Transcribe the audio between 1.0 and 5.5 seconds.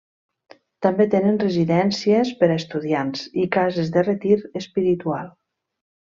tenen residències per a estudiants i cases de retir espiritual.